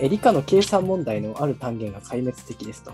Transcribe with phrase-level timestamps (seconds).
[0.00, 2.92] え理科の計算問題のある単元が壊滅的ですと。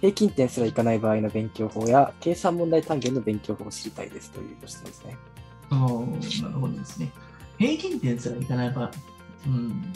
[0.00, 5.16] 平均点すらいかない場合の勉強法や、計算問題単元の勉強法を知りたいですというご質問ですね。
[5.70, 7.10] ああ、なるほどですね。
[7.58, 8.90] 平均点すらいかない場合、
[9.46, 9.92] うん。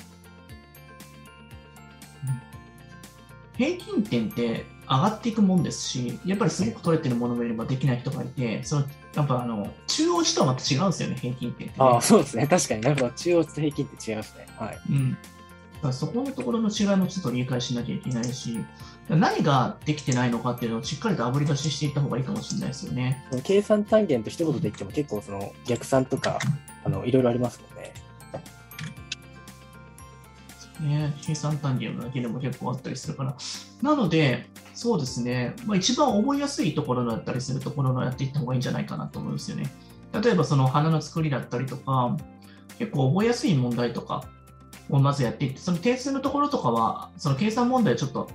[3.57, 11.86] 平均点って上がっていくもんですし、やっぱりすごく取れてるものもいればできない人がいて、そのやっぱあの中央値とはまた違うんですよね、平均点って、ね。
[11.86, 12.46] ああ、そうですね。
[12.46, 13.11] 確かになるほど。
[13.11, 14.47] 中央値と平均って違いますね。
[14.59, 14.79] はい。
[14.88, 15.19] うん、
[15.93, 18.59] そこのところの違いもちょっと理解しなきゃいけないし、
[19.09, 23.25] 何ができてないのかっていうのをしっかりとあぶり出ししていった方がいいかもしれないですよね。
[23.43, 26.38] 計算単元と一言で言っても結構その逆算とか、
[26.85, 27.93] あの、いろいろありますもんね。
[30.80, 33.37] ね、計算単元だけでも結構あったりするから。
[33.83, 39.71] なので、そうですね、まあ、一番覚えやすいところだったりするところのやっていった方がいいんじゃないかなと思うんですよね。
[40.12, 42.16] 例えばその花の作りだったりとか、
[42.79, 44.24] 結構覚えやすい問題とか
[44.91, 48.29] をまずやっていって、その定数のところとかは、その計算問題をちょっと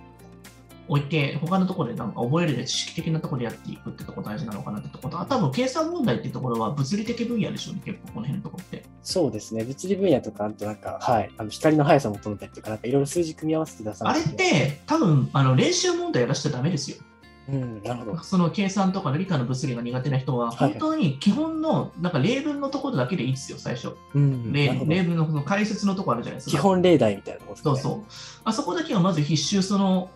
[0.87, 8.85] 置いて、他のところでなんか覚えるで知識的なところでやっていくってところ大事なのかなってところと、あ多分計算問題っていうところは物理的分野でしょうね、結構この辺のところって。
[9.01, 9.63] そうですね。
[9.63, 11.31] 物理分野とか、あとなんか、はい。
[11.37, 16.97] あの光の速さを求めたりとか、なんかいろいろ数字組み合わせて出さあれって多分あの練習問題やらしちゃダメですよ。
[17.47, 18.23] うん、なるほど。
[18.23, 23.95] その計算とか理科の物理が苦手な人は、はい本当に基本のなんか例文のところだけでいいですよ、最初。
[24.13, 26.57] うん、な例文のその解説のところあるじゃないですか。
[26.57, 27.71] 基本例題みたいなところですね。
[27.71, 28.03] そうそう。
[28.43, 30.09] あそこだけはまず必修その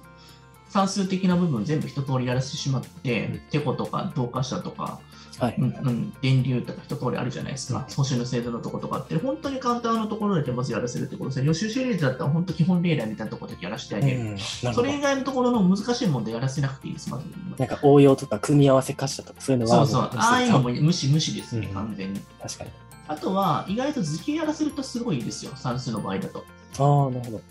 [0.69, 4.99] 算数的な部分全部一通りやらせてしまって、うんてことか同化者とか、
[5.39, 5.55] はい。
[5.57, 7.85] うんうん、電流とか一通りあるじゃないですか。
[7.87, 11.47] 素子の制度のところとかって、本当に簡単なところだけまずやらせるってことですね。
[11.47, 14.19] 予習シリーズだったら本当基本例題みたいなところだけやらせてあげる。
[14.19, 14.39] うん、なる
[14.73, 14.95] それ。
[14.95, 17.25] 以外のところの難しい問題やらせなくていいです、まず。
[17.57, 22.19] なんか応用とか組み合わせ可視とかそういうのはそうそう、ああいうのも無視無視ですね、うん完全に。
[22.41, 22.69] 確かに。
[23.07, 26.45] あとは、意外と図形やらせるとすごいいいですよ、算数の場合だと。
[26.77, 27.41] ああ、なるほど。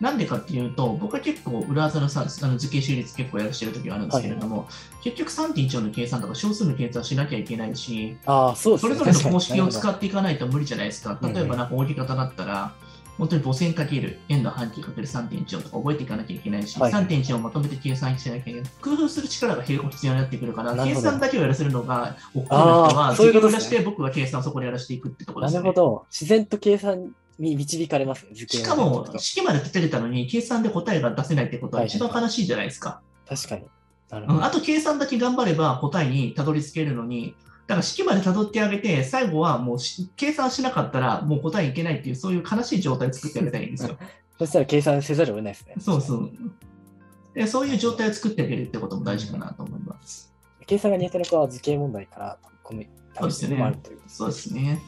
[0.00, 4.68] なんでかっていうと、僕は結構裏技の算数あの図形修列結構やらしてる時があるんですけれども、
[5.02, 8.80] 結局3.14の計算とか小数の計算しなきゃいけないし、ああ、そうね。
[8.80, 11.18] それぞれの公式を使っていかないと無理じゃないですか。
[11.22, 12.74] 例えばなんか大き方だったら、
[13.18, 18.70] 本当に母線かける円の半径かける3.14とか覚えていかなきゃいけないし、はい3.14をまとめて計算しなきゃいけない。
[18.80, 25.52] 工夫する力が結構必要になってくるから、計算だけをやらせるのが、億劫な人あは、ーそういうことでて僕は計算をそこでやらせていくってところに。
[25.52, 25.68] ですね。
[25.68, 26.06] なるほど。
[26.10, 33.00] 自然と計算に導かれますしかも式まで立てれたのに、計算で答えが出せないってことは一番悲しいじゃないですか。
[33.28, 33.66] 確かに。
[34.10, 37.34] あと計算だけ頑張れば答えにたどり着けるのに、
[37.66, 43.96] だから式までたどってあげて、最後はもうし計算しなかったらもう答えいけないっていう、そういう悲しい状態を作ってあげたいんですよ。
[44.38, 45.74] そしたら計算せざるを得ないですね。
[45.78, 46.30] そうそう。
[47.34, 50.32] でそういう状態を作ってあげるってことも大事かなと思います。
[50.66, 52.82] 計算が苦手な子は図形問題から、この、
[53.18, 54.00] そうですねもあるという。
[54.06, 54.80] そうですね。